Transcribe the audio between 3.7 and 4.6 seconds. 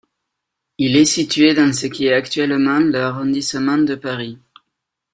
de Paris.